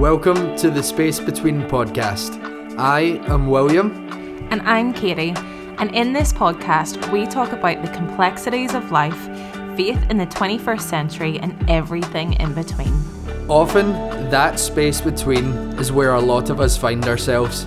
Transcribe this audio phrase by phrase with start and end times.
[0.00, 2.42] Welcome to the Space Between podcast.
[2.78, 4.08] I am William.
[4.50, 5.34] And I'm Katie.
[5.76, 9.26] And in this podcast, we talk about the complexities of life,
[9.76, 12.94] faith in the 21st century, and everything in between.
[13.46, 13.92] Often,
[14.30, 17.66] that space between is where a lot of us find ourselves.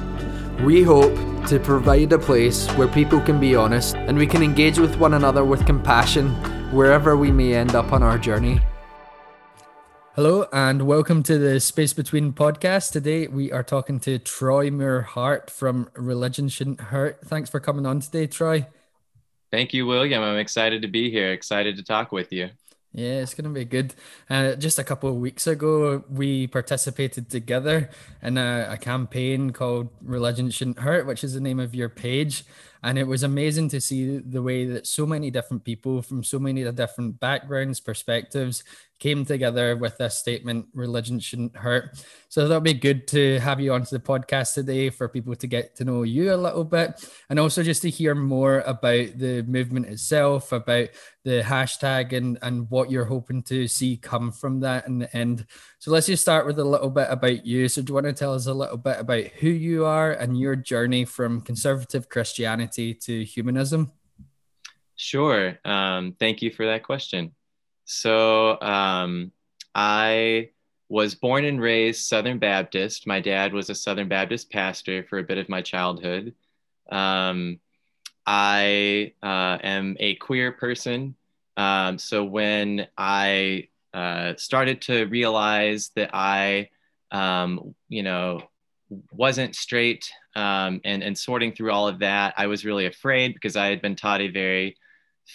[0.63, 1.13] We hope
[1.49, 5.13] to provide a place where people can be honest and we can engage with one
[5.13, 6.29] another with compassion
[6.73, 8.59] wherever we may end up on our journey.
[10.15, 12.91] Hello and welcome to the Space Between podcast.
[12.91, 17.25] Today we are talking to Troy Moore Hart from Religion Shouldn't Hurt.
[17.25, 18.67] Thanks for coming on today, Troy.
[19.49, 20.21] Thank you, William.
[20.21, 22.51] I'm excited to be here, excited to talk with you.
[22.91, 23.95] Yeah, it's going to be good.
[24.29, 27.89] Uh, just a couple of weeks ago, we participated together
[28.21, 32.45] in a, a campaign called Religion Shouldn't Hurt, which is the name of your page.
[32.83, 36.37] And it was amazing to see the way that so many different people from so
[36.37, 38.63] many different backgrounds, perspectives
[39.03, 42.01] came together with this statement religion shouldn't hurt.
[42.29, 45.75] So that'll be good to have you onto the podcast today for people to get
[45.75, 49.87] to know you a little bit and also just to hear more about the movement
[49.87, 50.87] itself, about
[51.25, 55.47] the hashtag and, and what you're hoping to see come from that in the end.
[55.79, 57.67] So let's just start with a little bit about you.
[57.67, 60.39] So do you want to tell us a little bit about who you are and
[60.39, 63.91] your journey from conservative Christianity to humanism?
[64.95, 65.59] Sure.
[65.65, 67.33] Um, thank you for that question.
[67.85, 69.31] So um,
[69.75, 70.49] I
[70.89, 73.07] was born and raised Southern Baptist.
[73.07, 76.33] My dad was a Southern Baptist pastor for a bit of my childhood.
[76.91, 77.59] Um,
[78.25, 81.15] I uh, am a queer person.
[81.57, 86.69] Um, so when I uh, started to realize that I,
[87.11, 88.41] um, you know,
[89.11, 93.55] wasn't straight um, and, and sorting through all of that, I was really afraid because
[93.55, 94.77] I had been taught a very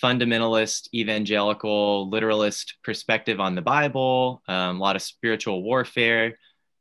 [0.02, 6.38] fundamentalist, evangelical, literalist perspective on the Bible, um, a lot of spiritual warfare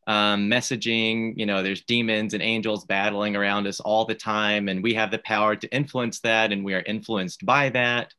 [0.07, 1.33] um, messaging.
[1.37, 5.11] You know, there's demons and angels battling around us all the time, and we have
[5.11, 8.13] the power to influence that, and we are influenced by that.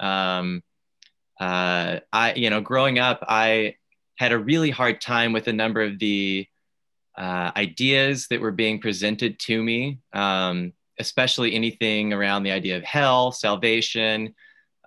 [0.00, 0.62] Um,
[1.40, 3.76] uh, I, you know, growing up, I
[4.16, 6.46] had a really hard time with a number of the
[7.18, 9.98] uh, ideas that were being presented to me.
[10.12, 14.34] Um, especially anything around the idea of hell, salvation,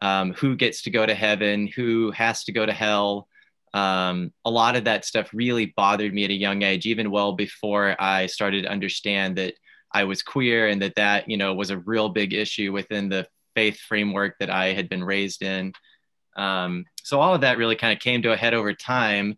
[0.02, 3.28] um, who gets to go to heaven, who has to go to hell.
[3.74, 7.34] Um, a lot of that stuff really bothered me at a young age, even well
[7.34, 9.56] before I started to understand that
[9.92, 13.28] I was queer and that that you know was a real big issue within the
[13.56, 15.74] faith framework that I had been raised in.
[16.36, 19.38] Um, so all of that really kind of came to a head over time.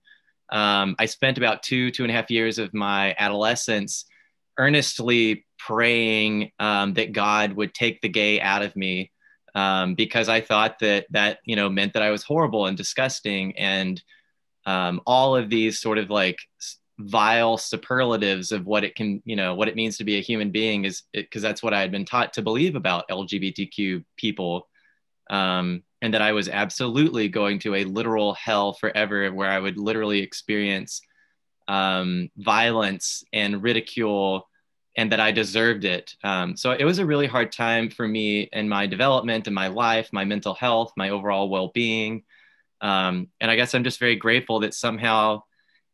[0.51, 4.05] Um, I spent about two two and a half years of my adolescence
[4.59, 9.11] earnestly praying um, that God would take the gay out of me
[9.55, 13.57] um, because I thought that that you know meant that I was horrible and disgusting
[13.57, 14.01] and
[14.65, 16.37] um, all of these sort of like
[16.99, 20.51] vile superlatives of what it can you know what it means to be a human
[20.51, 24.67] being is because that's what I had been taught to believe about LGBTQ people.
[25.29, 29.77] Um, and that I was absolutely going to a literal hell forever, where I would
[29.77, 31.01] literally experience
[31.67, 34.48] um, violence and ridicule
[34.99, 36.13] and that I deserved it.
[36.25, 39.67] Um, so it was a really hard time for me in my development, in my
[39.67, 42.23] life, my mental health, my overall well being.
[42.81, 45.43] Um, and I guess I'm just very grateful that somehow,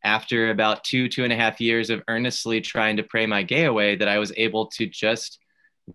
[0.02, 3.66] after about two, two and a half years of earnestly trying to pray my gay
[3.66, 5.38] away, that I was able to just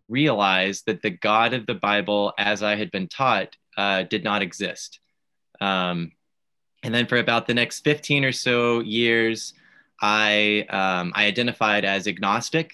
[0.07, 4.41] realize that the God of the Bible, as I had been taught, uh, did not
[4.41, 5.01] exist.
[5.59, 6.13] Um,
[6.81, 9.53] and then for about the next 15 or so years,
[10.01, 12.71] I, um, I identified as agnostic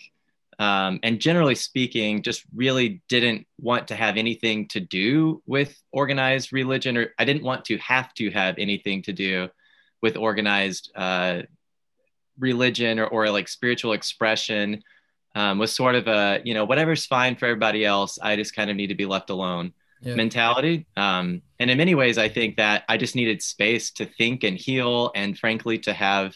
[0.59, 6.51] um, and generally speaking, just really didn't want to have anything to do with organized
[6.51, 9.49] religion, or I didn't want to have to have anything to do
[10.01, 11.43] with organized uh,
[12.39, 14.83] religion or, or like spiritual expression.
[15.35, 18.17] Um, was sort of a you know whatever's fine for everybody else.
[18.19, 20.15] I just kind of need to be left alone yeah.
[20.15, 20.87] mentality.
[20.95, 24.57] Um, and in many ways, I think that I just needed space to think and
[24.57, 26.35] heal, and frankly, to have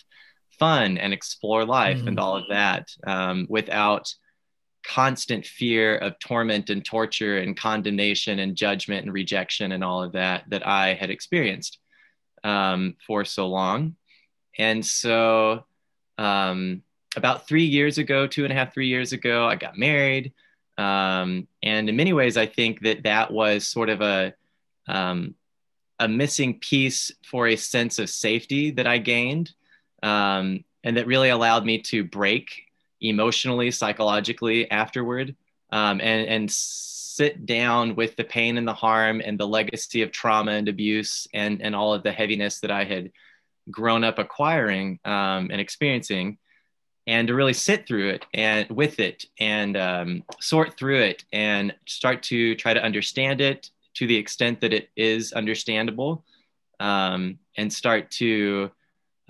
[0.62, 2.10] fun and explore life mm-hmm.
[2.10, 4.14] and all of that um, without
[4.86, 10.12] constant fear of torment and torture and condemnation and judgment and rejection and all of
[10.12, 11.80] that that I had experienced
[12.44, 13.96] um, for so long.
[14.60, 15.66] And so,
[16.20, 16.84] um,
[17.16, 20.32] about three years ago, two and a half, three years ago, I got married.
[20.78, 24.36] Um, and in many ways, I think that that was sort of a
[24.88, 25.34] um,
[26.00, 29.54] a missing piece for a sense of safety that I gained
[30.04, 32.50] um, and that really allowed me to break
[33.02, 35.36] emotionally, psychologically afterward,
[35.72, 40.12] um, and and sit down with the pain and the harm and the legacy of
[40.12, 43.12] trauma and abuse and and all of the heaviness that I had
[43.70, 46.38] grown up acquiring um, and experiencing
[47.08, 51.74] and to really sit through it and with it and um, sort through it and
[51.88, 56.24] start to try to understand it to the extent that it is understandable
[56.80, 58.72] um, and start to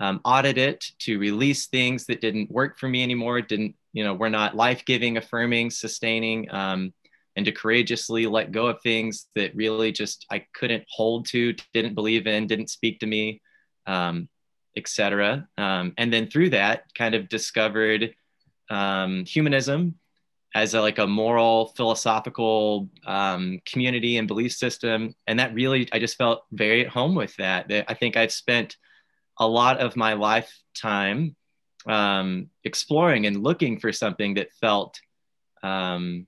[0.02, 4.12] um, audit it to release things that didn't work for me anymore didn't you know
[4.12, 6.92] we're not life-giving affirming sustaining um,
[7.36, 11.94] and to courageously let go of things that really just i couldn't hold to didn't
[11.94, 13.40] believe in didn't speak to me
[13.86, 14.28] um,
[14.76, 15.48] etc.
[15.58, 18.14] Um, and then through that, kind of discovered
[18.70, 19.98] um, humanism
[20.54, 25.14] as a, like a moral, philosophical um, community and belief system.
[25.26, 27.68] And that really, I just felt very at home with that.
[27.68, 28.76] that I think I've spent
[29.44, 31.36] a lot of my lifetime
[31.86, 35.00] um, exploring and looking for something that felt
[35.62, 36.26] um,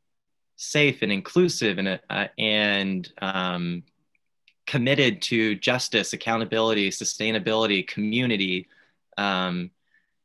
[0.56, 3.82] safe and inclusive and, uh, and um,
[4.66, 8.66] committed to justice, accountability, sustainability, community.
[9.16, 9.70] Um,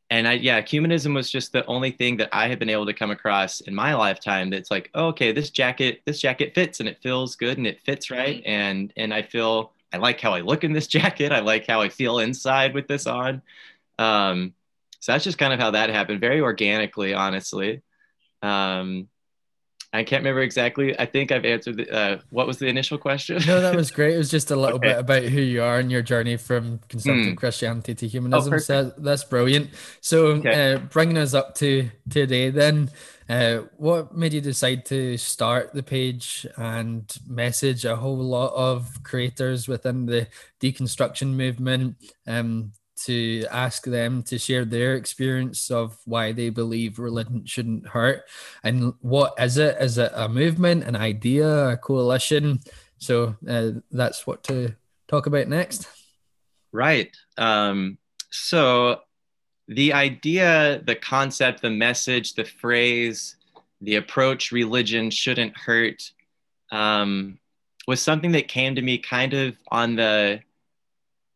[0.10, 2.94] and I, yeah, humanism was just the only thing that I have been able to
[2.94, 6.90] come across in my lifetime that's like, oh, okay, this jacket, this jacket fits and
[6.90, 8.42] it feels good and it fits right.
[8.46, 11.32] And, and I feel, I like how I look in this jacket.
[11.32, 13.42] I like how I feel inside with this on.
[13.98, 14.54] Um,
[15.00, 17.82] so that's just kind of how that happened very organically, honestly.
[18.42, 19.08] Um,
[19.92, 20.98] I can't remember exactly.
[21.00, 23.42] I think I've answered the, uh, what was the initial question?
[23.48, 24.14] no, that was great.
[24.14, 24.90] It was just a little okay.
[24.90, 27.38] bit about who you are and your journey from conservative mm.
[27.38, 28.54] Christianity to humanism.
[28.54, 29.72] Oh, so that's brilliant.
[30.02, 30.74] So, okay.
[30.74, 32.92] uh, bringing us up to today, then,
[33.30, 39.04] uh, what made you decide to start the page and message a whole lot of
[39.04, 40.28] creators within the
[40.60, 41.96] deconstruction movement?
[42.28, 42.74] Um,
[43.06, 48.24] to ask them to share their experience of why they believe religion shouldn't hurt?
[48.64, 49.78] And what is it?
[49.80, 52.60] Is it a movement an idea a coalition?
[52.98, 54.76] So uh, that's what to
[55.08, 55.88] talk about next.
[56.72, 57.16] Right.
[57.38, 57.98] Um,
[58.30, 59.02] so
[59.70, 63.36] the idea the concept the message the phrase
[63.82, 66.12] the approach religion shouldn't hurt
[66.72, 67.40] um,
[67.88, 70.42] was something that came to me kind of on the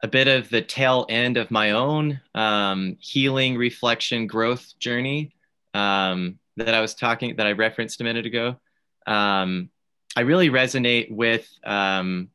[0.04, 5.32] a bit of the tail end of my own um, healing, reflection, growth journey
[5.74, 8.58] um, that I was talking, that I referenced a minute ago.
[9.08, 9.70] Um,
[10.18, 12.30] I really resonate with um,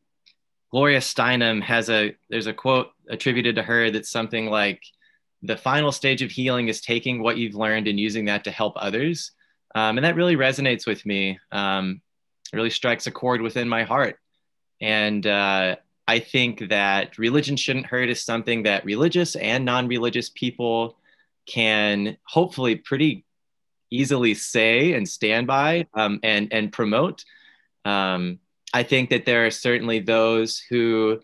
[0.70, 4.82] Gloria Steinem has a, there's a quote attributed to her that's something like,
[5.42, 8.74] the final stage of healing is taking what you've learned and using that to help
[8.76, 9.32] others.
[9.74, 11.38] Um, and that really resonates with me.
[11.52, 12.00] Um,
[12.52, 14.18] it really strikes a chord within my heart.
[14.80, 15.76] And uh,
[16.06, 20.96] I think that religion shouldn't hurt is something that religious and non religious people
[21.46, 23.24] can hopefully pretty
[23.90, 27.24] easily say and stand by um, and, and promote.
[27.84, 28.38] Um,
[28.72, 31.20] I think that there are certainly those who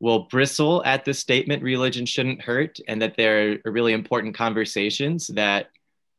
[0.00, 5.26] will bristle at the statement religion shouldn't hurt, and that there are really important conversations
[5.28, 5.70] that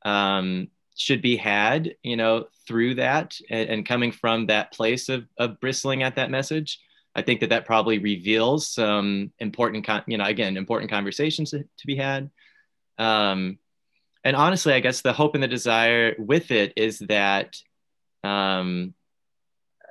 [0.04, 0.68] um,
[0.98, 5.60] should be had, you know, through that and, and coming from that place of, of
[5.62, 6.80] bristling at that message.
[7.16, 11.60] I think that that probably reveals some important, con- you know, again, important conversations to,
[11.60, 12.30] to be had.
[12.98, 13.58] Um,
[14.24, 17.58] and honestly, I guess the hope and the desire with it is that,
[18.24, 18.94] um,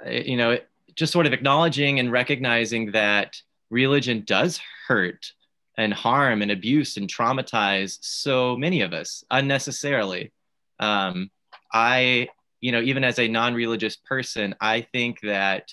[0.07, 0.59] you know,
[0.95, 5.33] just sort of acknowledging and recognizing that religion does hurt
[5.77, 10.33] and harm and abuse and traumatize so many of us unnecessarily.
[10.81, 11.31] Um,
[11.73, 12.29] I,
[12.61, 15.73] you know, even as a non religious person, I think that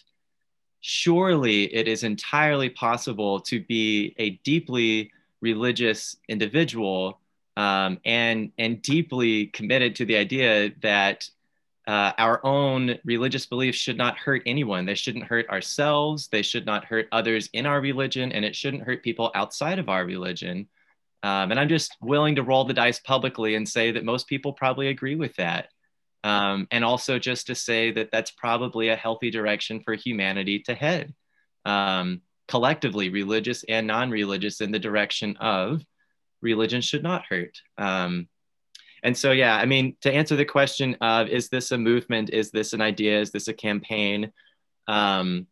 [0.81, 5.11] surely it is entirely possible to be a deeply
[5.41, 7.19] religious individual
[7.57, 11.27] um, and and deeply committed to the idea that
[11.87, 14.85] uh, our own religious beliefs should not hurt anyone.
[14.85, 16.27] They shouldn't hurt ourselves.
[16.27, 19.89] They should not hurt others in our religion, and it shouldn't hurt people outside of
[19.89, 20.67] our religion.
[21.23, 24.53] Um, and I'm just willing to roll the dice publicly and say that most people
[24.53, 25.69] probably agree with that.
[26.23, 30.73] Um, and also just to say that that's probably a healthy direction for humanity to
[30.73, 31.13] head
[31.65, 35.83] um, collectively, religious and non religious, in the direction of
[36.41, 37.57] religion should not hurt.
[37.77, 38.27] Um,
[39.05, 42.31] and so, yeah, I mean, to answer the question of is this a movement?
[42.31, 43.21] Is this an idea?
[43.21, 44.31] Is this a campaign?
[44.87, 45.45] Um,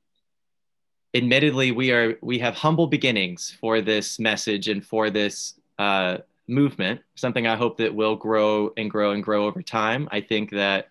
[1.14, 6.18] admittedly, we are we have humble beginnings for this message and for this uh,
[6.48, 10.10] movement, something I hope that will grow and grow and grow over time.
[10.12, 10.88] I think that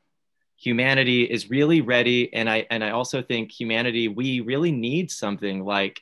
[0.57, 5.65] humanity is really ready and I and I also think humanity we really need something
[5.65, 6.01] like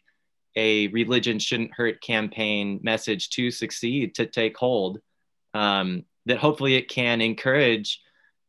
[0.56, 4.98] a religion shouldn't hurt campaign message to succeed to take hold
[5.54, 8.00] um, that hopefully it can encourage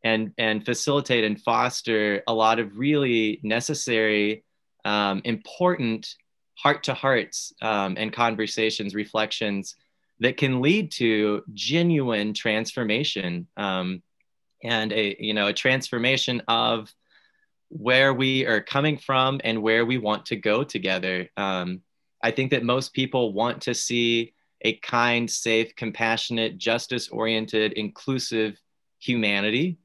[0.04, 4.44] and and facilitate and foster a lot of really necessary
[4.84, 6.16] um, important
[6.58, 9.76] heart to hearts um, and conversations, reflections
[10.20, 14.02] that can lead to genuine transformation um,
[14.64, 16.94] and a you know a transformation of
[17.70, 21.30] where we are coming from and where we want to go together.
[21.38, 21.82] Um,
[22.22, 28.60] I think that most people want to see a kind, safe, compassionate, justice oriented, inclusive
[29.00, 29.78] humanity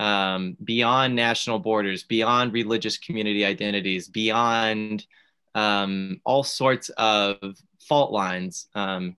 [0.00, 5.06] um, beyond national borders, beyond religious community identities, beyond
[5.54, 7.36] um, all sorts of
[7.80, 8.68] fault lines.
[8.74, 9.16] Um,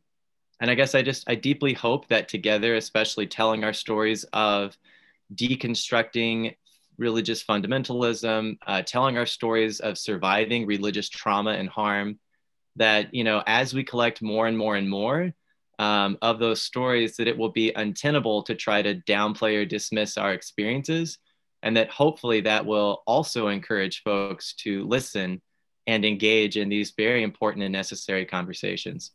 [0.61, 4.77] and I guess I just, I deeply hope that together, especially telling our stories of
[5.35, 6.57] deconstructing
[6.99, 12.19] religious fundamentalism, uh, telling our stories of surviving religious trauma and harm,
[12.76, 15.33] that, you know, as we collect more and more and more,
[15.78, 20.16] um, of those stories that it will be untenable to try to downplay or dismiss
[20.16, 21.18] our experiences
[21.62, 25.42] and that hopefully that will also encourage folks to listen
[25.87, 29.12] and engage in these very important and necessary conversations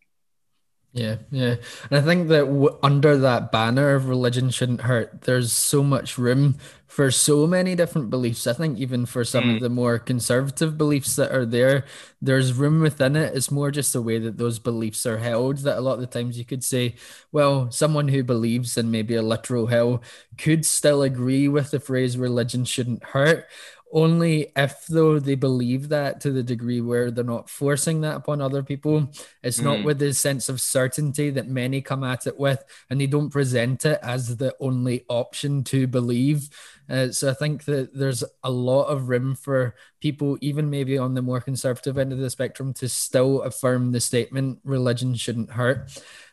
[0.93, 1.55] yeah, yeah.
[1.89, 6.17] And I think that w- under that banner of religion shouldn't hurt, there's so much
[6.17, 8.45] room for so many different beliefs.
[8.45, 9.55] I think even for some mm.
[9.55, 11.85] of the more conservative beliefs that are there,
[12.21, 13.33] there's room within it.
[13.33, 16.07] It's more just the way that those beliefs are held that a lot of the
[16.07, 16.95] times you could say,
[17.31, 20.01] well, someone who believes in maybe a literal hell
[20.37, 23.45] could still agree with the phrase religion shouldn't hurt
[23.93, 28.41] only if though they believe that to the degree where they're not forcing that upon
[28.41, 29.11] other people.
[29.43, 29.63] It's mm.
[29.63, 33.29] not with the sense of certainty that many come at it with and they don't
[33.29, 36.49] present it as the only option to believe.
[36.89, 41.13] Uh, so i think that there's a lot of room for people even maybe on
[41.13, 45.89] the more conservative end of the spectrum to still affirm the statement religion shouldn't hurt.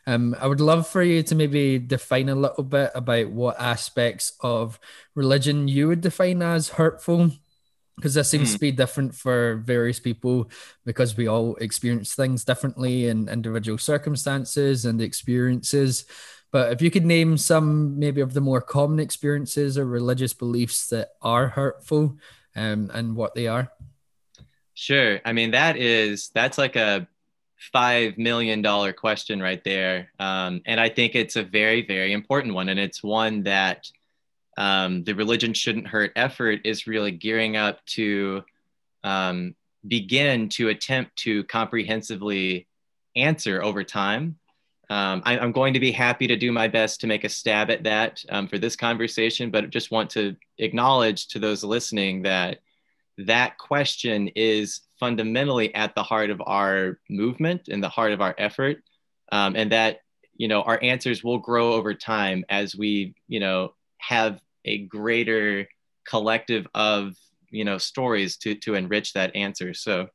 [0.07, 4.33] Um, I would love for you to maybe define a little bit about what aspects
[4.41, 4.79] of
[5.13, 7.31] religion you would define as hurtful
[7.99, 8.53] because this seems mm.
[8.53, 10.49] to be different for various people
[10.85, 16.05] because we all experience things differently in individual circumstances and experiences.
[16.51, 20.87] But if you could name some maybe of the more common experiences or religious beliefs
[20.87, 22.17] that are hurtful
[22.55, 23.69] um, and what they are.
[24.73, 25.19] Sure.
[25.25, 27.05] I mean that is that's like a
[27.73, 30.09] five million dollar question right there.
[30.19, 32.69] Um, and i think it's a very very important one.
[32.69, 33.91] And it's one that
[34.59, 38.43] um, the religion shouldn't hurt effort is really gearing up to
[39.05, 39.55] um,
[39.87, 42.67] begin to attempt to comprehensively
[43.15, 44.37] answer over time.
[44.89, 47.71] Um, I, am going to be happy to do my best to make a stab
[47.71, 52.59] at that um, for this conversation, but just want to acknowledge to those listening that
[53.19, 58.35] that question is fundamentally at the heart of our movement and the heart of our
[58.37, 58.83] effort,
[59.31, 60.01] um, and that
[60.35, 65.67] you know our answers will grow over time as we you know have a greater
[66.07, 67.13] collective of
[67.49, 69.73] you know stories to to enrich that answer.
[69.73, 70.07] So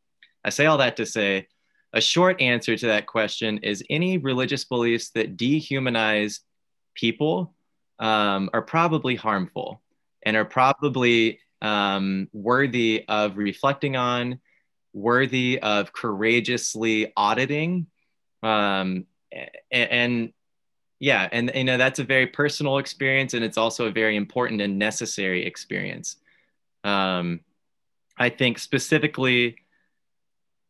[0.44, 1.46] i say all that to say
[1.92, 6.40] a short answer to that question is any religious beliefs that dehumanize
[6.94, 7.54] people
[8.00, 9.80] um, are probably harmful
[10.24, 14.40] and are probably um, worthy of reflecting on
[14.92, 17.86] worthy of courageously auditing
[18.42, 19.06] um,
[19.70, 20.32] and, and
[21.00, 24.60] yeah and you know that's a very personal experience and it's also a very important
[24.60, 26.16] and necessary experience.
[26.82, 27.40] Um,
[28.16, 29.56] i think specifically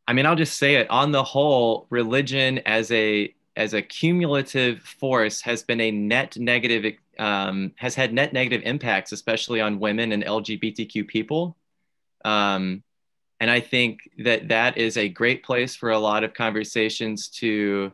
[0.08, 4.80] i mean i'll just say it on the whole religion as a as a cumulative
[4.80, 10.12] force has been a net negative um, has had net negative impacts especially on women
[10.12, 11.56] and lgbtq people.
[12.24, 12.82] Um,
[13.40, 17.92] and i think that that is a great place for a lot of conversations to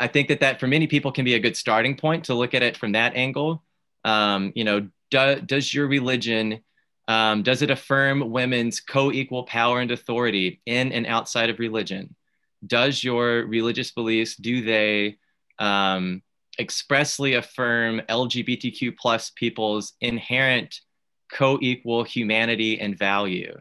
[0.00, 2.54] I think that that for many people can be a good starting point to look
[2.54, 3.62] at it from that angle.
[4.04, 6.60] Um, you know, do, does your religion
[7.08, 12.14] um, does it affirm women's co-equal power and authority in and outside of religion?
[12.66, 15.16] Does your religious beliefs do they
[15.58, 16.22] um,
[16.58, 20.82] expressly affirm LGBTQ plus people's inherent
[21.32, 23.56] co-equal humanity and value?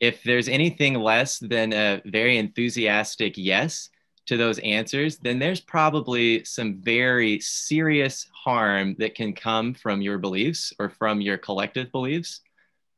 [0.00, 3.90] If there's anything less than a very enthusiastic yes,
[4.26, 10.18] to those answers, then there's probably some very serious harm that can come from your
[10.18, 12.40] beliefs or from your collective beliefs.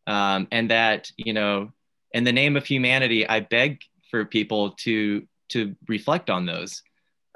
[0.07, 1.73] Um, and that, you know,
[2.13, 6.83] in the name of humanity, I beg for people to to reflect on those.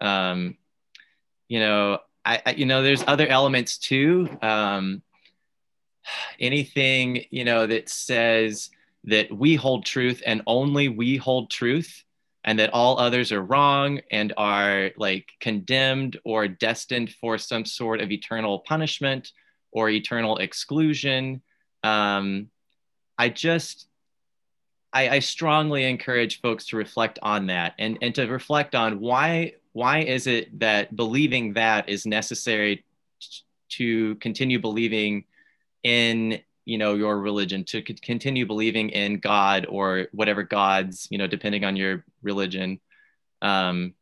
[0.01, 0.57] Um,
[1.49, 4.29] you know, I, I, you know, there's other elements too.
[4.43, 5.03] Um,
[6.39, 8.71] anything, you know, that says
[9.05, 12.05] that we hold truth and only we hold truth
[12.49, 18.01] and that all others are wrong and are like condemned or destined for some sort
[18.01, 19.33] of eternal punishment
[19.71, 21.43] or eternal exclusion.
[21.85, 22.49] Um,
[23.19, 23.87] I just,
[24.95, 29.53] I, I strongly encourage folks to reflect on that and, and to reflect on why
[29.75, 32.83] why is it that believing that is necessary
[33.73, 35.25] to continue believing
[35.83, 41.27] in you know your religion to continue believing in god or whatever gods you know
[41.27, 42.79] depending on your religion.
[43.43, 43.95] Um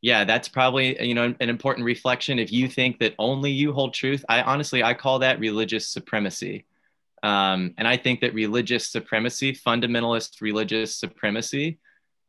[0.00, 2.38] yeah that's probably you know an important reflection.
[2.38, 6.66] If you think that only you hold truth i honestly i call that religious supremacy.
[7.24, 11.78] Um, and I think that religious supremacy, fundamentalist religious supremacy,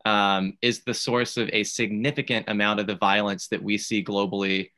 [0.06, 4.70] um, is the source of a significant amount of the violence that we see globally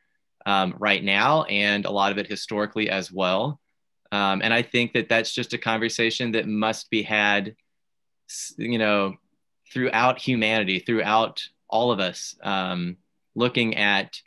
[0.45, 3.61] um, right now, and a lot of it historically as well.
[4.11, 7.55] Um, and I think that that's just a conversation that must be had,
[8.57, 9.15] you know,
[9.71, 12.97] throughout humanity, throughout all of us, um,
[13.35, 14.19] looking at,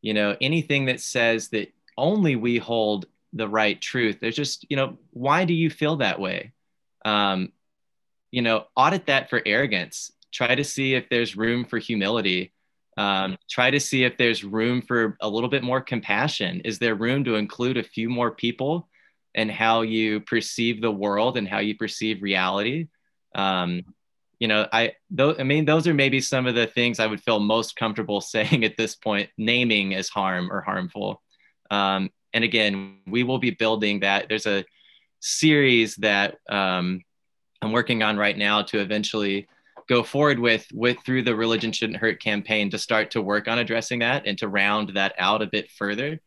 [0.00, 4.18] you know, anything that says that only we hold the right truth.
[4.20, 6.52] There's just, you know, why do you feel that way?
[7.04, 7.52] Um,
[8.30, 10.12] you know, audit that for arrogance.
[10.32, 12.52] Try to see if there's room for humility.
[12.96, 16.60] Um, try to see if there's room for a little bit more compassion.
[16.64, 18.88] Is there room to include a few more people
[19.38, 22.88] and how you perceive the world and how you perceive reality?
[23.36, 23.84] Um,
[24.40, 27.22] you know, I those, I mean, those are maybe some of the things I would
[27.22, 31.22] feel most comfortable saying at this point, naming as harm or harmful.
[31.70, 34.28] Um, and again, we will be building that.
[34.28, 34.64] There's a
[35.20, 37.02] series that um,
[37.62, 39.46] I'm working on right now to eventually
[39.88, 43.60] go forward with with through the religion shouldn't hurt campaign to start to work on
[43.60, 46.20] addressing that and to round that out a bit further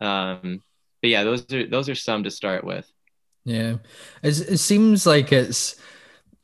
[0.00, 0.62] um,
[1.04, 2.90] but yeah those are those are some to start with
[3.44, 3.76] yeah
[4.22, 5.76] it's, it seems like it's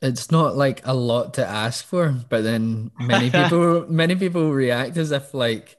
[0.03, 4.97] it's not like a lot to ask for but then many people many people react
[4.97, 5.77] as if like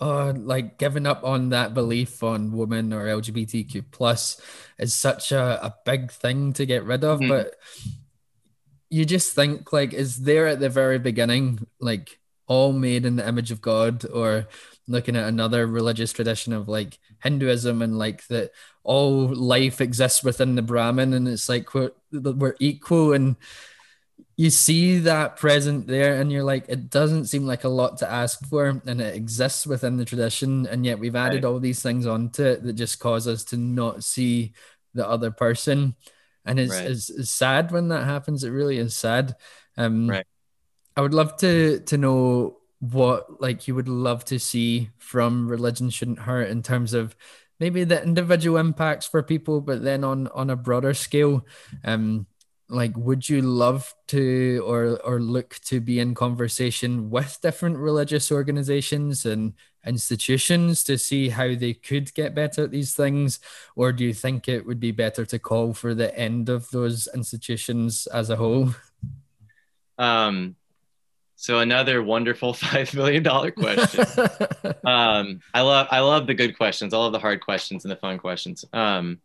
[0.00, 4.38] oh, like giving up on that belief on women or LGBTQ plus
[4.78, 7.20] is such a, a big thing to get rid of.
[7.20, 7.28] Mm-hmm.
[7.28, 7.54] But
[8.88, 13.28] you just think like, is there at the very beginning, like all made in the
[13.28, 14.46] image of God, or
[14.90, 18.50] looking at another religious tradition of like Hinduism and like that
[18.82, 23.36] all life exists within the Brahman and it's like we're, we're equal and
[24.36, 28.10] you see that present there and you're like it doesn't seem like a lot to
[28.10, 31.50] ask for and it exists within the tradition and yet we've added right.
[31.50, 34.52] all these things onto it that just cause us to not see
[34.94, 35.94] the other person
[36.44, 36.90] and it's, right.
[36.90, 39.36] it's, it's, sad when that happens it really is sad
[39.76, 40.26] um right.
[40.96, 45.90] i would love to to know what like you would love to see from religion
[45.90, 47.14] shouldn't hurt in terms of
[47.58, 51.46] maybe the individual impacts for people but then on on a broader scale
[51.84, 52.26] um
[52.70, 58.30] like would you love to or or look to be in conversation with different religious
[58.30, 63.40] organizations and institutions to see how they could get better at these things?
[63.74, 67.08] Or do you think it would be better to call for the end of those
[67.14, 68.74] institutions as a whole?
[69.98, 70.56] Um
[71.40, 74.04] so another wonderful five million dollar question
[74.84, 77.96] um i love i love the good questions i love the hard questions and the
[77.96, 79.18] fun questions um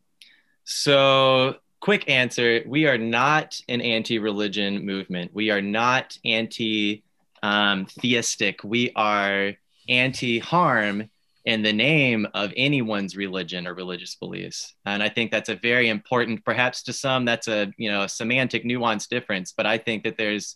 [0.64, 5.30] so quick answer we are not an anti religion movement.
[5.36, 7.04] We are not anti
[7.44, 8.64] um, theistic.
[8.64, 9.54] We are
[9.88, 11.12] anti harm
[11.46, 14.74] in the name of anyone's religion or religious beliefs.
[14.88, 18.10] And I think that's a very important, perhaps to some, that's a you know a
[18.10, 19.54] semantic nuance difference.
[19.56, 20.56] But I think that there's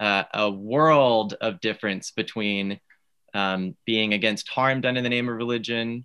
[0.00, 2.80] uh, a world of difference between
[3.34, 6.04] um, being against harm done in the name of religion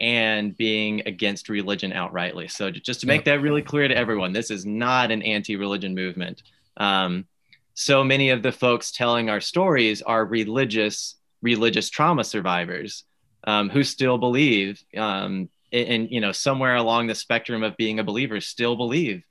[0.00, 2.50] and being against religion outrightly.
[2.50, 6.42] So just to make that really clear to everyone, this is not an anti-religion movement.
[6.76, 7.26] Um,
[7.72, 13.04] so many of the folks telling our stories are religious religious trauma survivors
[13.44, 18.04] um, who still believe um, and you know somewhere along the spectrum of being a
[18.04, 19.22] believer still believe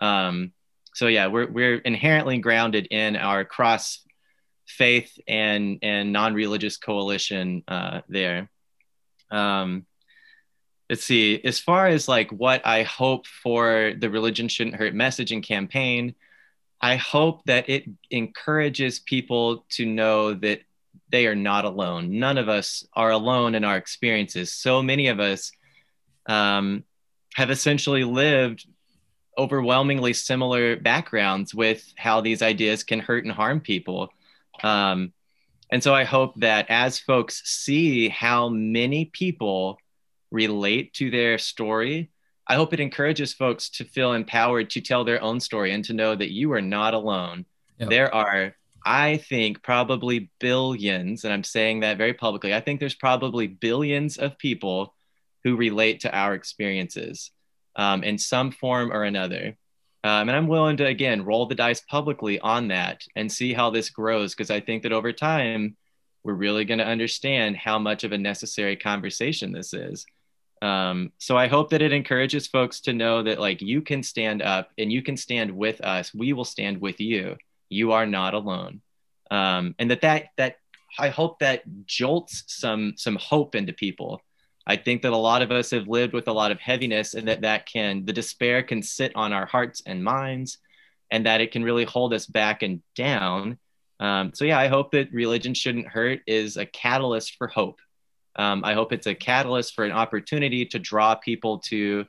[0.00, 0.52] um,
[0.94, 4.02] so yeah we're, we're inherently grounded in our cross
[4.66, 8.48] faith and and non-religious coalition uh, there.
[9.30, 9.86] Um,
[10.88, 15.30] let's see as far as like what i hope for the religion shouldn't hurt message
[15.30, 16.16] and campaign
[16.80, 20.62] i hope that it encourages people to know that
[21.10, 22.18] they are not alone.
[22.18, 24.52] None of us are alone in our experiences.
[24.52, 25.52] So many of us
[26.26, 26.84] um,
[27.34, 28.66] have essentially lived
[29.40, 34.12] overwhelmingly similar backgrounds with how these ideas can hurt and harm people
[34.62, 35.12] um,
[35.72, 39.78] and so i hope that as folks see how many people
[40.30, 42.10] relate to their story,
[42.46, 45.92] I hope it encourages folks to feel empowered to tell their own story and to
[45.92, 47.46] know that you are not alone.
[47.78, 47.90] Yep.
[47.90, 52.54] There are, I think, probably billions, and I'm saying that very publicly.
[52.54, 54.94] I think there's probably billions of people
[55.44, 57.30] who relate to our experiences
[57.76, 59.56] um, in some form or another.
[60.02, 63.70] Um, and I'm willing to, again, roll the dice publicly on that and see how
[63.70, 65.76] this grows because I think that over time,
[66.22, 70.06] we're really going to understand how much of a necessary conversation this is.
[70.62, 74.42] Um, so I hope that it encourages folks to know that like you can stand
[74.42, 76.12] up and you can stand with us.
[76.14, 77.36] We will stand with you.
[77.70, 78.82] You are not alone.
[79.30, 80.56] Um, and that that that
[80.98, 84.20] I hope that jolts some some hope into people.
[84.70, 87.26] I think that a lot of us have lived with a lot of heaviness, and
[87.26, 90.58] that that can the despair can sit on our hearts and minds,
[91.10, 93.58] and that it can really hold us back and down.
[93.98, 97.80] Um, so yeah, I hope that religion shouldn't hurt is a catalyst for hope.
[98.36, 102.06] Um, I hope it's a catalyst for an opportunity to draw people to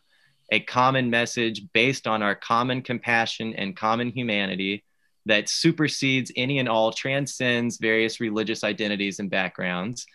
[0.52, 4.84] a common message based on our common compassion and common humanity
[5.26, 10.06] that supersedes any and all, transcends various religious identities and backgrounds.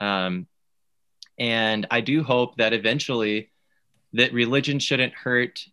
[0.00, 0.48] Um,
[1.38, 3.50] and I do hope that eventually
[4.12, 5.66] that religion shouldn't hurt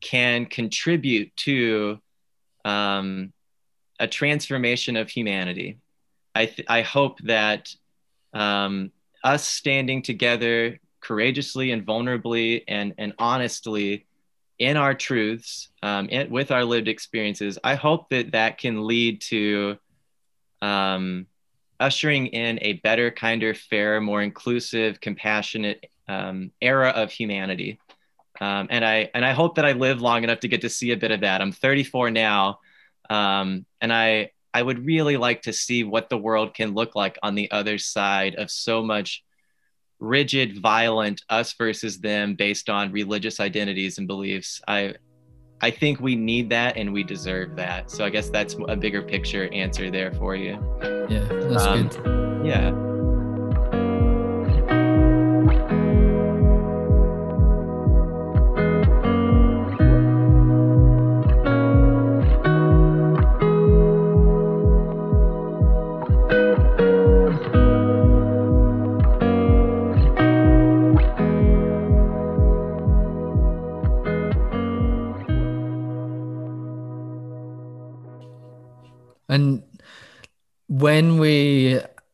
[0.00, 1.98] can contribute to
[2.64, 3.32] um,
[3.98, 5.78] a transformation of humanity.
[6.34, 7.74] I, th- I hope that
[8.32, 8.92] um,
[9.24, 14.06] us standing together courageously and vulnerably and, and honestly
[14.58, 19.78] in our truths, um, with our lived experiences, I hope that that can lead to
[20.60, 21.26] um,
[21.80, 27.80] ushering in a better, kinder, fair, more inclusive, compassionate um, era of humanity.
[28.40, 30.92] Um, and I and I hope that I live long enough to get to see
[30.92, 31.40] a bit of that.
[31.40, 32.60] I'm 34 now,
[33.08, 37.18] um, and I I would really like to see what the world can look like
[37.22, 39.22] on the other side of so much
[39.98, 44.60] rigid, violent us versus them based on religious identities and beliefs.
[44.66, 44.94] I
[45.62, 47.90] I think we need that and we deserve that.
[47.90, 50.58] So I guess that's a bigger picture answer there for you.
[51.08, 52.46] Yeah, that's um, good.
[52.46, 52.89] Yeah.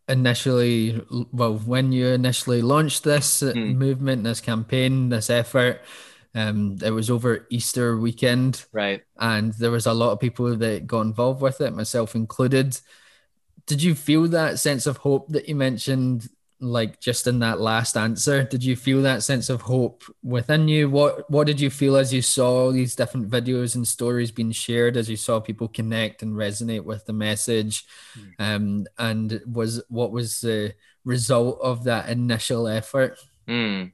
[0.08, 1.00] Initially,
[1.32, 3.74] well, when you initially launched this mm.
[3.76, 5.82] movement, this campaign, this effort,
[6.34, 9.02] um, it was over Easter weekend, right?
[9.18, 12.78] And there was a lot of people that got involved with it, myself included.
[13.66, 16.28] Did you feel that sense of hope that you mentioned
[16.60, 20.88] like just in that last answer did you feel that sense of hope within you
[20.88, 24.96] what what did you feel as you saw these different videos and stories being shared
[24.96, 27.84] as you saw people connect and resonate with the message
[28.18, 28.32] mm.
[28.38, 33.90] um and was what was the result of that initial effort mm.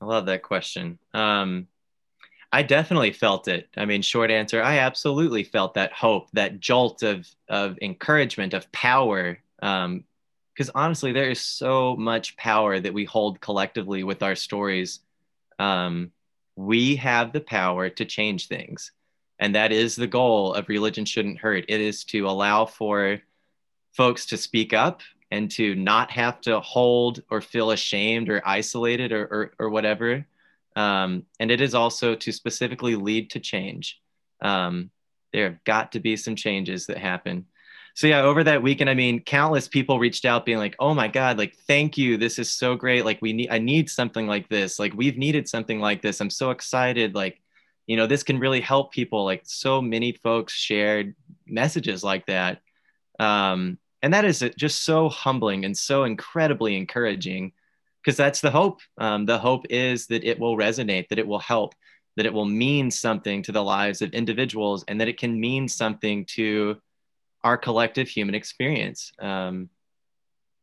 [0.00, 1.66] i love that question um
[2.52, 3.68] I definitely felt it.
[3.76, 8.70] I mean, short answer, I absolutely felt that hope, that jolt of of encouragement, of
[8.70, 10.04] power, um,
[10.54, 15.00] because honestly, there is so much power that we hold collectively with our stories.
[15.58, 16.12] Um,
[16.56, 18.92] we have the power to change things.
[19.40, 21.64] And that is the goal of Religion Shouldn't Hurt.
[21.68, 23.20] It is to allow for
[23.92, 29.10] folks to speak up and to not have to hold or feel ashamed or isolated
[29.10, 30.24] or, or, or whatever.
[30.76, 34.00] Um, and it is also to specifically lead to change.
[34.40, 34.90] Um,
[35.32, 37.46] there have got to be some changes that happen
[37.94, 41.08] so yeah over that weekend i mean countless people reached out being like oh my
[41.08, 42.16] god like thank you.
[42.16, 43.04] This is so great.
[43.04, 44.78] Like we need i need something like this.
[44.78, 46.20] Like we've needed something like this.
[46.20, 47.14] I'm so excited.
[47.14, 47.40] Like
[47.86, 49.24] you know this can really help people.
[49.24, 51.14] Like so many folks shared
[51.46, 52.60] messages like that.
[53.18, 57.52] Um, and that is just so humbling and so incredibly encouraging
[58.02, 58.80] because that's the hope.
[58.98, 61.74] Um, the hope is that it will resonate that it will help
[62.16, 65.66] that it will mean something to the lives of individuals and that it can mean
[65.66, 66.76] something to
[67.44, 69.12] our collective human experience.
[69.20, 69.68] Um,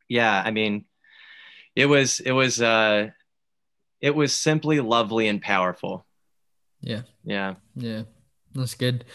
[0.09, 0.85] yeah, I mean,
[1.75, 3.11] it was it was uh,
[4.01, 6.05] it was simply lovely and powerful.
[6.81, 8.03] Yeah, yeah, yeah.
[8.53, 9.05] That's good.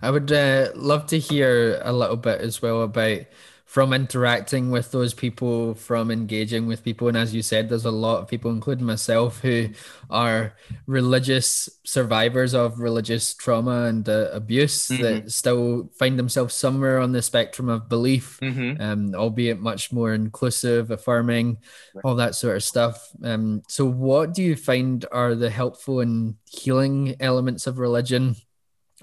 [0.00, 3.22] I would uh, love to hear a little bit as well about
[3.66, 7.08] from interacting with those people, from engaging with people.
[7.08, 9.70] And as you said, there's a lot of people, including myself, who
[10.08, 10.54] are
[10.86, 15.02] religious survivors of religious trauma and uh, abuse mm-hmm.
[15.02, 18.80] that still find themselves somewhere on the spectrum of belief, mm-hmm.
[18.80, 21.58] um, albeit much more inclusive, affirming,
[21.92, 22.02] right.
[22.04, 23.08] all that sort of stuff.
[23.24, 28.36] Um, so, what do you find are the helpful and healing elements of religion?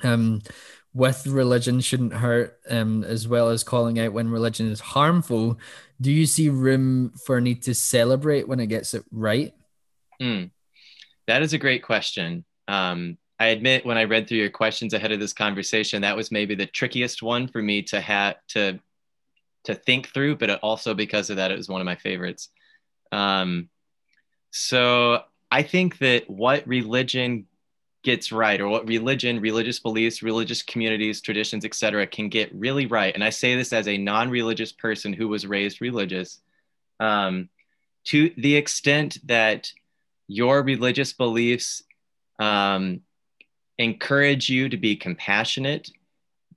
[0.04, 0.42] Um,
[0.94, 5.58] with religion shouldn't hurt, um, as well as calling out when religion is harmful.
[6.00, 9.54] Do you see room for a need to celebrate when it gets it right?
[10.22, 10.52] Mm,
[11.28, 12.46] that is a great question.
[12.68, 16.32] Um, I admit when I read through your questions ahead of this conversation, that was
[16.32, 18.80] maybe the trickiest one for me to have to
[19.66, 22.50] to think through, but also because of that, it was one of my favorites.
[23.14, 23.70] Um,
[24.52, 27.48] so I think that what religion
[28.04, 33.14] gets right, or what religion, religious beliefs, religious communities, traditions, etc., can get really right,
[33.14, 36.40] and I say this as a non-religious person who was raised religious,
[37.00, 37.50] um,
[38.06, 39.72] to the extent that
[40.28, 41.84] your religious beliefs
[42.40, 43.02] um,
[43.78, 45.90] encourage you to be compassionate,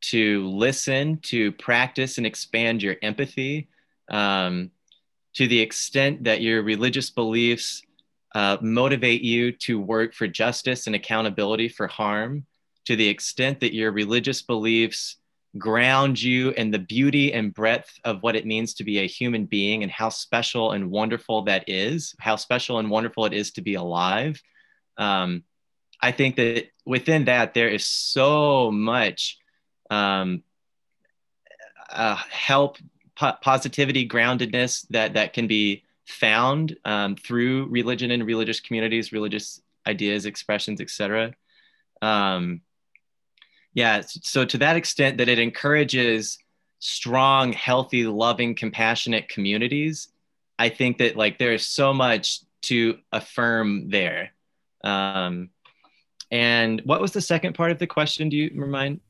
[0.00, 3.68] to listen, to practice and expand your empathy.
[4.08, 4.70] Um,
[5.36, 7.82] to the extent that your religious beliefs
[8.36, 12.44] uh, motivate you to work for justice and accountability for harm,
[12.84, 15.16] to the extent that your religious beliefs
[15.56, 19.46] ground you in the beauty and breadth of what it means to be a human
[19.46, 23.62] being and how special and wonderful that is, how special and wonderful it is to
[23.62, 24.38] be alive.
[24.98, 25.42] Um,
[26.02, 29.38] I think that within that, there is so much
[29.88, 30.42] um,
[31.88, 32.76] uh, help,
[33.18, 39.60] po- positivity, groundedness that, that can be found um, through religion and religious communities, religious
[39.86, 41.34] ideas, expressions, etc.
[42.02, 42.62] Um,
[43.74, 46.38] yeah, so to that extent that it encourages
[46.78, 50.08] strong, healthy, loving, compassionate communities,
[50.58, 54.32] I think that like there is so much to affirm there.
[54.82, 55.50] Um,
[56.30, 58.28] and what was the second part of the question?
[58.28, 59.00] Do you remind?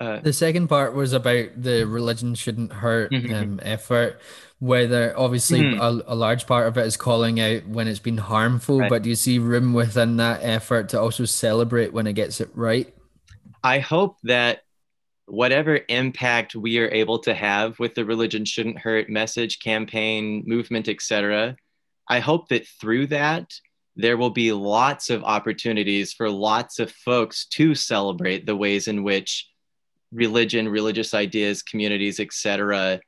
[0.00, 3.34] Uh, the second part was about the religion shouldn't hurt mm-hmm.
[3.34, 4.20] um, effort
[4.60, 5.80] whether obviously mm-hmm.
[5.80, 8.88] a, a, large part of it is calling out when it's been harmful right.
[8.88, 12.48] but do you see room within that effort to also celebrate when it gets it
[12.54, 12.94] right
[13.62, 14.60] i hope that
[15.26, 20.88] whatever impact we are able to have with the religion shouldn't hurt message campaign movement
[20.88, 21.56] etc
[22.08, 23.52] i hope that through that
[23.96, 29.02] there will be lots of opportunities for lots of folks to celebrate the ways in
[29.02, 29.48] which
[30.14, 33.00] religion religious ideas communities etc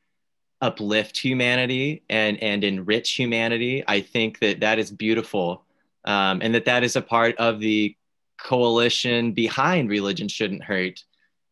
[0.60, 3.84] uplift humanity and and enrich humanity.
[3.86, 5.64] I think that that is beautiful
[6.04, 7.94] um, and that that is a part of the
[8.40, 11.02] coalition behind religion shouldn't hurt.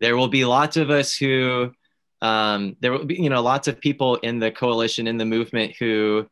[0.00, 1.72] There will be lots of us who
[2.22, 5.74] um, there will be you know lots of people in the coalition in the movement
[5.78, 6.26] who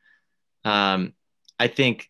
[0.65, 1.13] um,
[1.59, 2.09] i think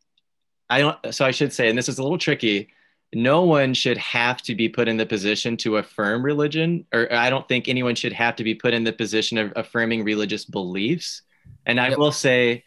[0.70, 2.68] i don't so i should say and this is a little tricky
[3.14, 7.30] no one should have to be put in the position to affirm religion, or I
[7.30, 11.22] don't think anyone should have to be put in the position of affirming religious beliefs.
[11.66, 11.98] And I yep.
[11.98, 12.64] will say,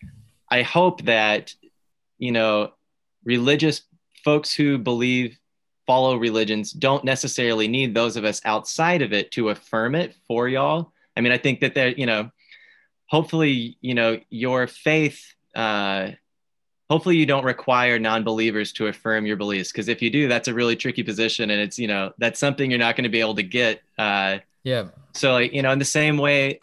[0.49, 1.53] I hope that,
[2.17, 2.73] you know,
[3.23, 3.81] religious
[4.23, 5.37] folks who believe,
[5.87, 10.47] follow religions don't necessarily need those of us outside of it to affirm it for
[10.47, 10.91] y'all.
[11.15, 12.31] I mean, I think that they're, you know,
[13.07, 16.11] hopefully, you know, your faith, uh,
[16.89, 20.53] hopefully you don't require non-believers to affirm your beliefs because if you do that's a
[20.53, 23.35] really tricky position and it's you know that's something you're not going to be able
[23.35, 24.85] to get uh, yeah.
[25.13, 26.59] so like you know in the same way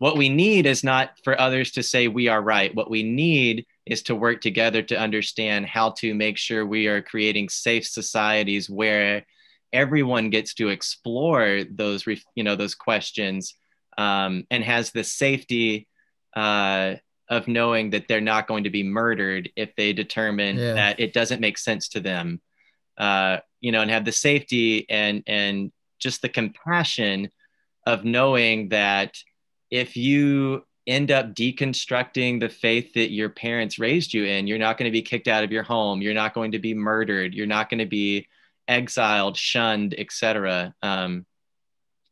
[0.00, 2.74] what we need is not for others to say we are right.
[2.74, 7.02] What we need is to work together to understand how to make sure we are
[7.02, 9.26] creating safe societies where
[9.74, 13.54] everyone gets to explore those you know those questions
[13.98, 15.86] um, and has the safety
[16.34, 16.94] uh,
[17.30, 20.74] of knowing that they're not going to be murdered if they determine yeah.
[20.74, 22.40] that it doesn't make sense to them
[22.98, 27.30] uh, you know and have the safety and and just the compassion
[27.86, 29.16] of knowing that
[29.70, 34.76] if you end up deconstructing the faith that your parents raised you in you're not
[34.76, 37.46] going to be kicked out of your home you're not going to be murdered you're
[37.46, 38.26] not going to be
[38.66, 41.24] exiled shunned etc um,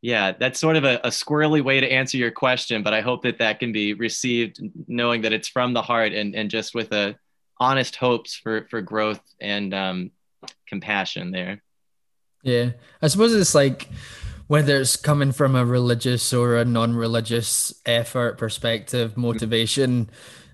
[0.01, 3.23] yeah, that's sort of a, a, squirrely way to answer your question, but I hope
[3.23, 6.91] that that can be received knowing that it's from the heart and, and just with
[6.93, 7.15] a
[7.59, 10.11] honest hopes for, for growth and um,
[10.67, 11.61] compassion there.
[12.43, 13.89] Yeah, I suppose it's like
[14.47, 20.09] whether it's coming from a religious or a non-religious effort perspective, motivation,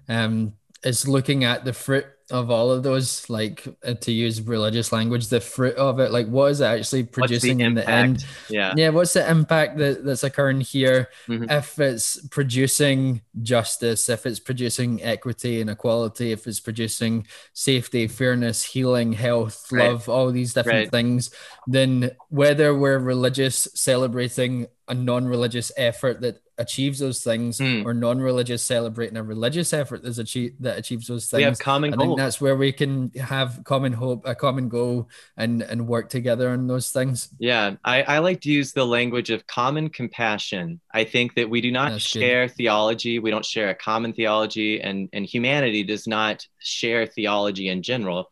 [0.09, 0.53] um,
[0.83, 5.27] is looking at the fruit of all of those, like uh, to use religious language,
[5.27, 8.25] the fruit of it, like what is it actually producing the in the end?
[8.49, 8.73] Yeah.
[8.75, 8.89] Yeah.
[8.89, 11.09] What's the impact that, that's occurring here?
[11.27, 11.51] Mm-hmm.
[11.51, 18.63] If it's producing justice, if it's producing equity and equality, if it's producing safety, fairness,
[18.63, 19.91] healing, health, right.
[19.91, 20.91] love, all these different right.
[20.91, 21.29] things,
[21.67, 27.85] then whether we're religious, celebrating a non-religious effort that achieves those things mm.
[27.85, 31.39] or non-religious celebrating a religious effort that's achieve, that achieves those things.
[31.39, 32.05] We have common I goal.
[32.05, 36.49] think that's where we can have common hope, a common goal and, and work together
[36.49, 37.29] on those things.
[37.39, 37.75] Yeah.
[37.83, 40.79] I, I like to use the language of common compassion.
[40.93, 42.55] I think that we do not that's share good.
[42.55, 43.19] theology.
[43.19, 48.31] We don't share a common theology and, and humanity does not share theology in general.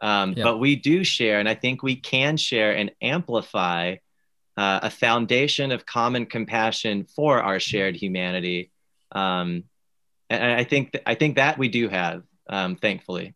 [0.00, 0.42] Um, yeah.
[0.42, 3.98] But we do share, and I think we can share and amplify
[4.56, 8.70] uh, a foundation of common compassion for our shared humanity.
[9.12, 9.64] Um,
[10.28, 13.34] and I think th- I think that we do have, um, thankfully.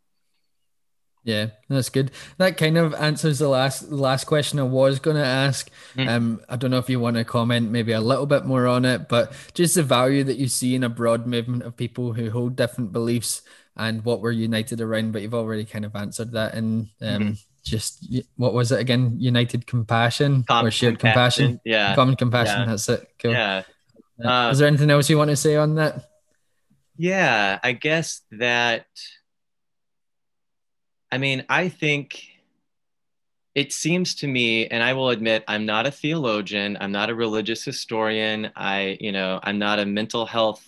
[1.27, 2.13] Yeah, that's good.
[2.39, 5.69] That kind of answers the last last question I was going to ask.
[5.97, 6.09] Mm.
[6.09, 8.85] Um, I don't know if you want to comment maybe a little bit more on
[8.85, 12.31] it, but just the value that you see in a broad movement of people who
[12.31, 13.43] hold different beliefs
[13.77, 15.13] and what we're united around.
[15.13, 17.33] But you've already kind of answered that in um, mm-hmm.
[17.67, 19.17] Just what was it again?
[19.19, 21.47] United compassion common or shared compassion.
[21.47, 21.61] compassion?
[21.65, 22.61] Yeah, common compassion.
[22.61, 22.67] Yeah.
[22.67, 23.11] That's it.
[23.19, 23.33] Cool.
[23.33, 23.63] Yeah.
[24.25, 26.09] Uh, Is there anything else you want to say on that?
[26.97, 28.87] Yeah, I guess that
[31.11, 32.29] I mean, I think
[33.55, 37.15] it seems to me, and I will admit, I'm not a theologian, I'm not a
[37.15, 40.67] religious historian, I, you know, I'm not a mental health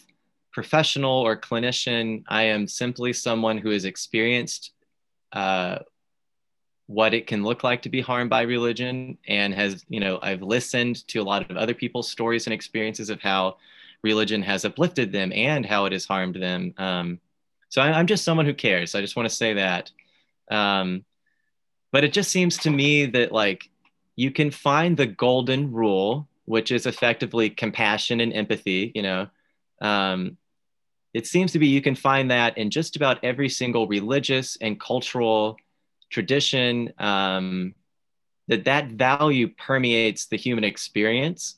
[0.53, 2.25] professional or clinician.
[2.29, 4.73] I am simply someone who has experienced
[5.33, 5.81] uh,
[6.89, 10.41] what it can look like to be harmed by religion and has, you know, I've
[10.41, 13.59] listened to a lot of other people's stories and experiences of how
[14.03, 16.73] religion has uplifted them and how it has harmed them.
[16.79, 17.21] Um,
[17.69, 18.95] so I, am just someone who cares.
[18.95, 19.91] I just want to say that.
[20.51, 21.05] Um,
[21.93, 23.69] but it just seems to me that like
[24.17, 28.93] you can find the golden rule, which is effectively compassion and empathy.
[28.95, 29.27] You know,
[29.83, 30.39] um,
[31.13, 34.81] it seems to be you can find that in just about every single religious and
[34.81, 35.59] cultural
[36.11, 36.93] tradition.
[36.99, 37.75] Um,
[38.49, 41.57] that that value permeates the human experience.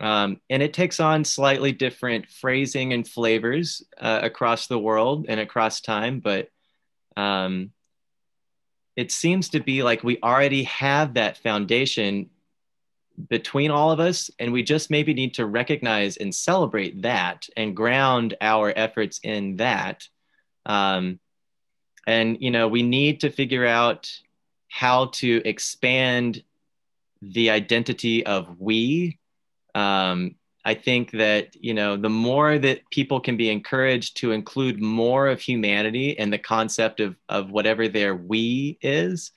[0.00, 5.38] Um, and it takes on slightly different phrasing and flavors uh, across the world and
[5.38, 6.48] across time, but
[7.16, 7.72] um,
[8.96, 12.30] it seems to be like we already have that foundation
[13.28, 17.76] between all of us and we just maybe need to recognize and celebrate that and
[17.76, 20.08] ground our efforts in that
[20.64, 21.20] um,
[22.06, 24.10] and you know we need to figure out
[24.68, 26.42] how to expand
[27.22, 29.18] the identity of we
[29.74, 30.34] um,
[30.64, 35.26] I think that you know the more that people can be encouraged to include more
[35.28, 39.32] of humanity and the concept of of whatever their we is,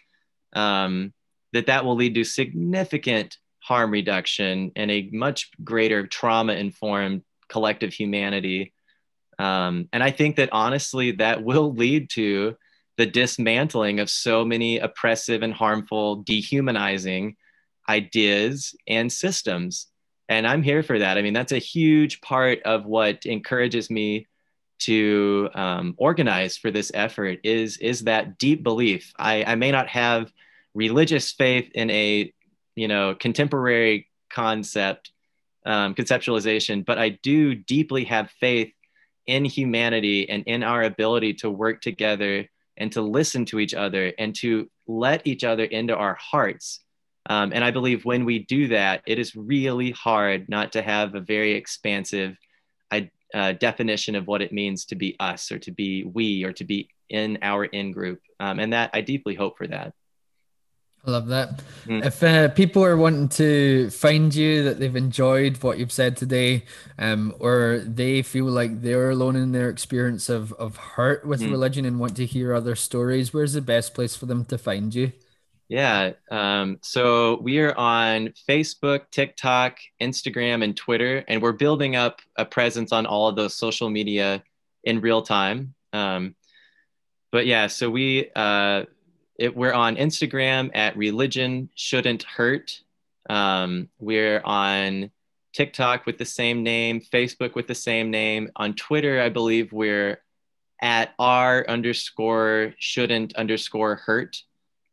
[0.54, 1.14] um,
[1.54, 7.94] that that will lead to significant harm reduction and a much greater trauma informed collective
[7.94, 8.73] humanity.
[9.40, 12.56] Um, and I think that honestly, that will lead to
[12.98, 17.36] the dismantling of so many oppressive and harmful, dehumanizing
[17.90, 19.88] ideas and systems.
[20.30, 21.18] And i'm here for that.
[21.18, 24.28] I mean that's a huge part of what encourages me
[24.80, 29.14] to um, organize for this effort is is that deep belief.
[29.18, 30.32] I, I may not have
[30.74, 32.34] religious faith in a
[32.76, 35.12] you know contemporary concept
[35.66, 38.74] um, conceptualization but i do deeply have faith
[39.28, 44.12] in humanity and in our ability to work together and to listen to each other
[44.18, 46.80] and to let each other into our hearts
[47.30, 51.16] um, and I believe when we do that, it is really hard not to have
[51.16, 52.36] a very expansive
[53.34, 56.64] uh, definition of what it means to be us or to be we or to
[56.64, 58.22] be in our in group.
[58.40, 59.94] Um, and that I deeply hope for that.
[61.06, 61.62] I love that.
[61.86, 62.06] Mm.
[62.06, 66.64] If uh, people are wanting to find you, that they've enjoyed what you've said today,
[66.98, 71.52] um, or they feel like they're alone in their experience of, of hurt with mm.
[71.52, 74.96] religion and want to hear other stories, where's the best place for them to find
[74.96, 75.12] you?
[75.68, 76.14] Yeah.
[76.32, 82.46] Um, so we are on Facebook, TikTok, Instagram, and Twitter, and we're building up a
[82.46, 84.42] presence on all of those social media
[84.86, 85.74] in real time.
[85.92, 86.36] Um,
[87.32, 88.84] but yeah, so we uh,
[89.38, 92.82] it, we're on Instagram at Religion Shouldn't Hurt.
[93.30, 95.12] Um, we're on
[95.54, 98.50] TikTok with the same name, Facebook with the same name.
[98.56, 100.22] On Twitter, I believe we're
[100.82, 104.44] at R underscore shouldn't underscore hurt.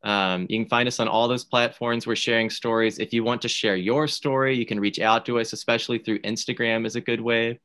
[0.02, 2.06] Um, you can find us on all those platforms.
[2.06, 2.98] We're sharing stories.
[2.98, 6.20] If you want to share your story, you can reach out to us, especially through
[6.20, 7.60] Instagram is a good way.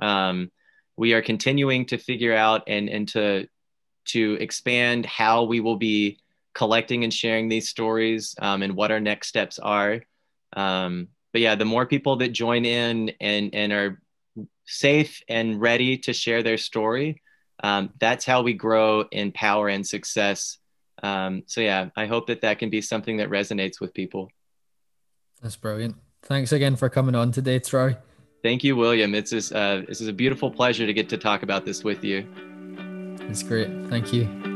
[0.00, 0.50] Um,
[0.96, 3.46] we are continuing to figure out and, and to,
[4.06, 6.18] to expand how we will be
[6.54, 10.02] collecting and sharing these stories um, and what our next steps are.
[10.56, 14.00] Um, but yeah, the more people that join in and, and are
[14.64, 17.22] safe and ready to share their story,
[17.62, 20.58] um, that's how we grow in power and success
[21.02, 24.30] um, so yeah, I hope that that can be something that resonates with people.
[25.42, 25.96] That's brilliant.
[26.22, 27.96] Thanks again for coming on today, Troy.
[28.42, 29.14] Thank you, William.
[29.14, 32.02] It's just, uh, this is a beautiful pleasure to get to talk about this with
[32.04, 32.26] you.
[33.28, 33.68] It's great.
[33.88, 34.55] Thank you.